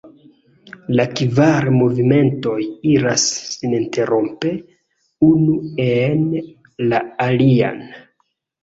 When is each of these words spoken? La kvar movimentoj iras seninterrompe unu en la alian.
La 0.99 1.03
kvar 1.19 1.67
movimentoj 1.81 2.55
iras 2.95 3.27
seninterrompe 3.51 4.55
unu 5.31 5.63
en 5.89 6.27
la 6.91 7.07
alian. 7.31 7.83